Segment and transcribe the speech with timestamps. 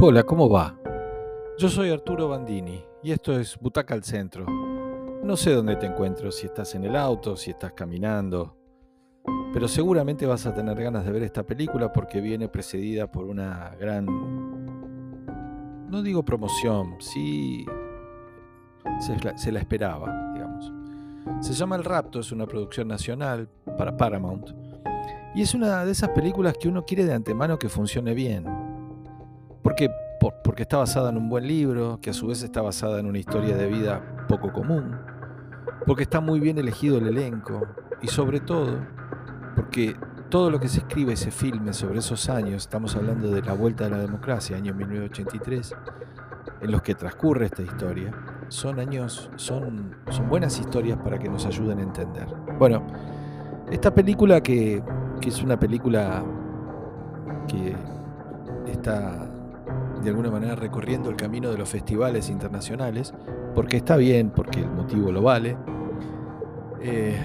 [0.00, 0.78] Hola, ¿cómo va?
[1.58, 4.46] Yo soy Arturo Bandini y esto es Butaca al Centro.
[5.24, 8.56] No sé dónde te encuentro, si estás en el auto, si estás caminando,
[9.52, 13.74] pero seguramente vas a tener ganas de ver esta película porque viene precedida por una
[13.74, 14.06] gran,
[15.90, 17.66] no digo promoción, sí
[19.00, 20.72] se la, esperaba, digamos.
[21.40, 24.50] Se llama El Rapto, es una producción nacional para Paramount
[25.34, 28.57] y es una de esas películas que uno quiere de antemano que funcione bien
[29.68, 33.04] porque, porque está basada en un buen libro, que a su vez está basada en
[33.04, 34.96] una historia de vida poco común,
[35.86, 37.66] porque está muy bien elegido el elenco
[38.00, 38.78] y sobre todo
[39.54, 39.94] porque
[40.30, 43.52] todo lo que se escribe y se filme sobre esos años, estamos hablando de la
[43.52, 45.74] vuelta de la democracia, año 1983,
[46.62, 48.10] en los que transcurre esta historia,
[48.48, 52.26] son años, son, son buenas historias para que nos ayuden a entender.
[52.58, 52.86] Bueno,
[53.70, 54.82] esta película que,
[55.20, 56.24] que es una película
[57.46, 57.76] que
[58.72, 59.27] está
[60.02, 63.12] de alguna manera recorriendo el camino de los festivales internacionales,
[63.54, 65.56] porque está bien, porque el motivo lo vale.
[66.80, 67.18] Eh,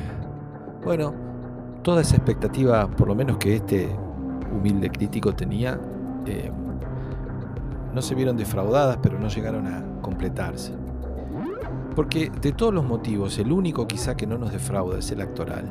[0.84, 1.14] bueno,
[1.84, 3.90] toda esa expectativa, por lo menos que este
[4.52, 5.80] humilde crítico tenía,
[6.26, 6.52] eh,
[7.94, 10.74] no se vieron defraudadas, pero no llegaron a completarse.
[11.96, 15.70] Porque de todos los motivos, el único quizá que no nos defrauda es el actoral.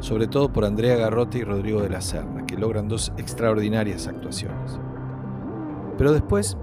[0.00, 4.80] Sobre todo por Andrea Garrote y Rodrigo de la Serna, que logran dos extraordinarias actuaciones.
[6.00, 6.56] Pero después,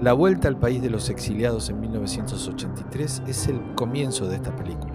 [0.00, 4.94] la vuelta al país de los exiliados en 1983 es el comienzo de esta película.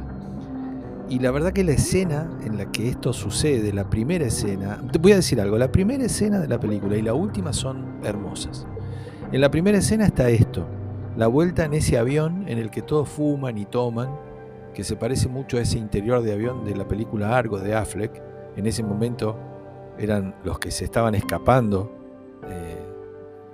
[1.09, 4.97] Y la verdad que la escena en la que esto sucede, la primera escena, te
[4.97, 8.66] voy a decir algo, la primera escena de la película y la última son hermosas.
[9.31, 10.66] En la primera escena está esto,
[11.16, 14.09] la vuelta en ese avión en el que todos fuman y toman,
[14.73, 18.23] que se parece mucho a ese interior de avión de la película Argo de Affleck.
[18.55, 19.38] En ese momento
[20.00, 22.02] eran los que se estaban escapando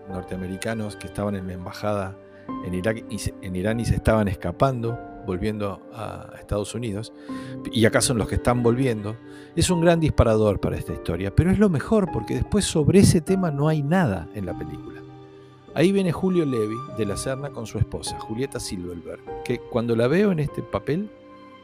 [0.10, 2.18] norteamericanos que estaban en la embajada
[2.66, 7.14] en, Irak y en Irán y se estaban escapando, volviendo a Estados Unidos,
[7.72, 9.16] y acá son los que están volviendo,
[9.56, 13.22] es un gran disparador para esta historia, pero es lo mejor porque después sobre ese
[13.22, 15.02] tema no hay nada en la película.
[15.76, 20.08] Ahí viene Julio Levi de la Serna con su esposa, Julieta Silverberg, que cuando la
[20.08, 21.10] veo en este papel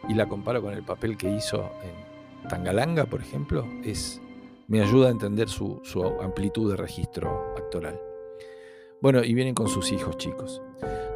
[0.07, 4.21] y la comparo con el papel que hizo en Tangalanga, por ejemplo, es,
[4.67, 7.99] me ayuda a entender su, su amplitud de registro actoral.
[9.05, 10.63] Bueno, y vienen con sus hijos chicos.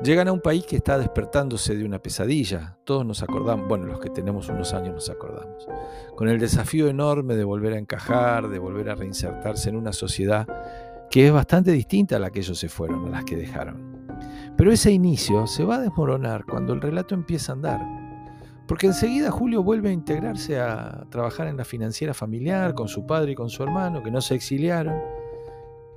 [0.03, 2.77] Llegan a un país que está despertándose de una pesadilla.
[2.83, 5.67] Todos nos acordamos, bueno, los que tenemos unos años nos acordamos.
[6.15, 10.47] Con el desafío enorme de volver a encajar, de volver a reinsertarse en una sociedad
[11.09, 14.05] que es bastante distinta a la que ellos se fueron, a las que dejaron.
[14.55, 17.81] Pero ese inicio se va a desmoronar cuando el relato empieza a andar.
[18.67, 23.31] Porque enseguida Julio vuelve a integrarse a trabajar en la financiera familiar con su padre
[23.31, 24.93] y con su hermano, que no se exiliaron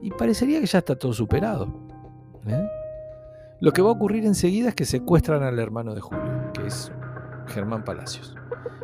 [0.02, 1.68] y parecería que ya está todo superado.
[2.46, 2.68] ¿eh?
[3.60, 6.92] Lo que va a ocurrir enseguida es que secuestran al hermano de Julio, que es
[7.46, 8.34] Germán Palacios.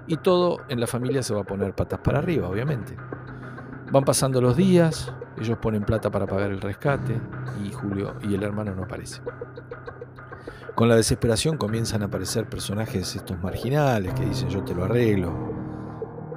[0.07, 2.97] Y todo en la familia se va a poner patas para arriba, obviamente.
[3.91, 7.21] Van pasando los días, ellos ponen plata para pagar el rescate
[7.65, 9.25] y Julio y el hermano no aparecen.
[10.77, 15.33] Con la desesperación comienzan a aparecer personajes estos marginales que dicen yo te lo arreglo.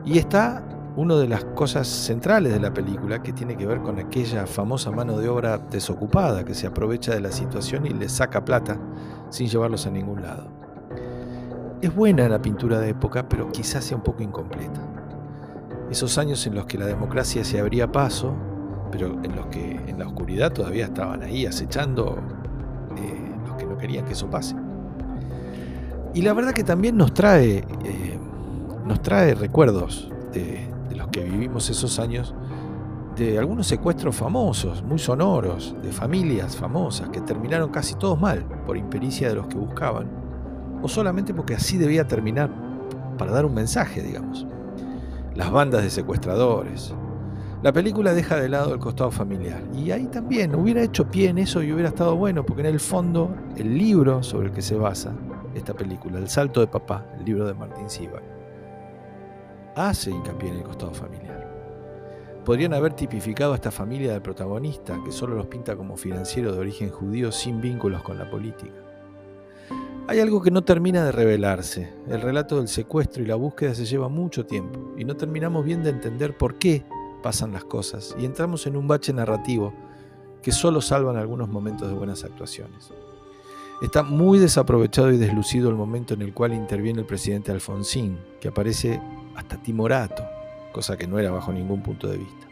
[0.03, 0.63] Y está
[0.95, 4.91] una de las cosas centrales de la película que tiene que ver con aquella famosa
[4.91, 8.77] mano de obra desocupada que se aprovecha de la situación y le saca plata
[9.29, 10.49] sin llevarlos a ningún lado.
[11.81, 14.81] Es buena la pintura de época, pero quizás sea un poco incompleta.
[15.89, 18.33] Esos años en los que la democracia se abría paso,
[18.91, 22.17] pero en los que en la oscuridad todavía estaban ahí acechando
[22.97, 24.55] eh, los que no querían que eso pase.
[26.13, 28.19] Y la verdad que también nos trae, eh,
[28.85, 30.70] nos trae recuerdos de,
[31.11, 32.33] que vivimos esos años
[33.15, 38.77] de algunos secuestros famosos, muy sonoros, de familias famosas que terminaron casi todos mal por
[38.77, 40.09] impericia de los que buscaban,
[40.81, 42.49] o solamente porque así debía terminar
[43.17, 44.47] para dar un mensaje, digamos.
[45.35, 46.93] Las bandas de secuestradores.
[47.61, 51.37] La película deja de lado el costado familiar y ahí también hubiera hecho pie en
[51.37, 54.75] eso y hubiera estado bueno, porque en el fondo el libro sobre el que se
[54.75, 55.13] basa
[55.53, 58.19] esta película, El Salto de Papá, el libro de Martín Siva,
[59.75, 61.47] hace hincapié en el costado familiar.
[62.45, 66.61] Podrían haber tipificado a esta familia del protagonista, que solo los pinta como financieros de
[66.61, 68.73] origen judío sin vínculos con la política.
[70.07, 71.93] Hay algo que no termina de revelarse.
[72.07, 75.83] El relato del secuestro y la búsqueda se lleva mucho tiempo y no terminamos bien
[75.83, 76.83] de entender por qué
[77.21, 79.73] pasan las cosas y entramos en un bache narrativo
[80.41, 82.91] que solo salvan algunos momentos de buenas actuaciones.
[83.81, 88.49] Está muy desaprovechado y deslucido el momento en el cual interviene el presidente Alfonsín, que
[88.49, 88.99] aparece
[89.35, 90.23] hasta timorato,
[90.71, 92.47] cosa que no era bajo ningún punto de vista.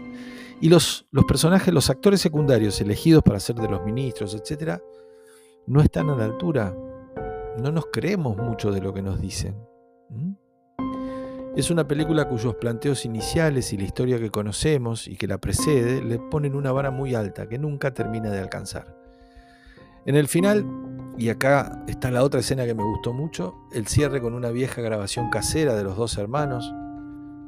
[0.62, 4.82] Y los, los personajes, los actores secundarios elegidos para ser de los ministros, etc.,
[5.68, 6.76] no están a la altura.
[7.62, 9.56] No nos creemos mucho de lo que nos dicen.
[11.56, 16.02] Es una película cuyos planteos iniciales y la historia que conocemos y que la precede
[16.02, 18.96] le ponen una vara muy alta que nunca termina de alcanzar.
[20.06, 20.66] En el final,
[21.20, 24.82] y acá está la otra escena que me gustó mucho, el cierre con una vieja
[24.82, 26.74] grabación casera de los dos hermanos,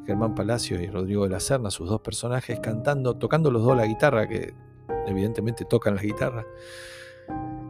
[0.05, 3.85] Germán Palacio y Rodrigo de la Serna, sus dos personajes, cantando, tocando los dos la
[3.85, 4.53] guitarra, que
[5.07, 6.45] evidentemente tocan la guitarra,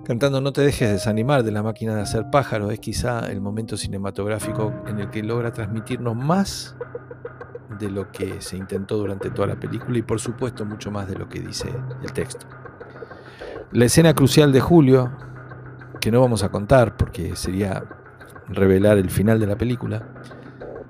[0.04, 3.78] cantando No te dejes desanimar de la máquina de hacer pájaros, es quizá el momento
[3.78, 6.76] cinematográfico en el que logra transmitirnos más
[7.78, 11.16] de lo que se intentó durante toda la película y por supuesto mucho más de
[11.16, 11.70] lo que dice
[12.02, 12.48] el texto.
[13.72, 15.12] La escena crucial de Julio,
[16.02, 17.84] que no vamos a contar porque sería
[18.50, 20.02] revelar el final de la película,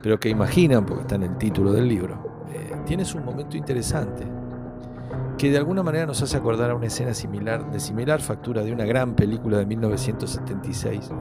[0.02, 4.26] pero que imaginan porque está en el título del libro, eh, tienes un momento interesante
[5.38, 8.72] que de alguna manera nos hace acordar a una escena similar, de similar factura de
[8.72, 11.12] una gran película de 1976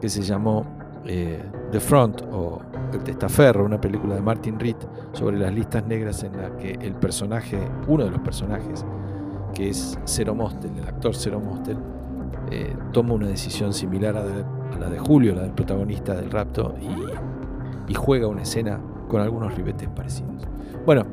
[0.00, 0.66] que se llamó
[1.06, 2.60] eh, The Front o
[2.92, 4.76] El Testaferro, una película de Martin Reed
[5.12, 8.84] sobre las listas negras en la que el personaje, uno de los personajes,
[9.54, 11.76] que es Cero Mostel, el actor Cero Mostel,
[12.50, 14.24] eh, toma una decisión similar a,
[14.78, 19.88] la de Julio, la del protagonista del rapto, y, juega una escena con algunos ribetes
[19.88, 20.48] parecidos.
[20.84, 21.04] Bueno,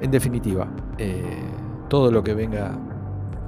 [0.00, 0.68] en definitiva,
[0.98, 1.24] eh,
[1.88, 2.78] todo lo que venga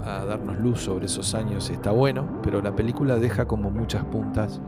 [0.04, 4.60] a darnos luz sobre esos años está bueno, pero la película deja como muchas puntas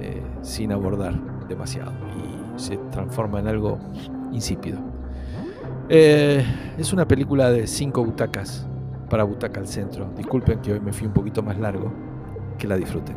[0.00, 1.14] eh, sin abordar
[1.48, 3.78] demasiado y se transforma en algo
[4.32, 4.78] insípido.
[5.88, 8.66] es una película de cinco butacas
[9.12, 10.10] para Butaca al Centro.
[10.16, 11.92] Disculpen que hoy me fui un poquito más largo.
[12.58, 13.14] Que la disfruten.